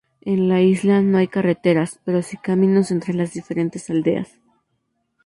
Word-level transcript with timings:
En 0.21 0.49
la 0.49 0.61
isla 0.61 0.99
no 1.03 1.19
hay 1.19 1.27
carreteras, 1.27 1.99
pero 2.03 2.23
sí 2.23 2.35
caminos 2.35 2.89
entre 2.89 3.13
las 3.13 3.33
diferentes 3.33 3.87
aldeas. 3.91 4.39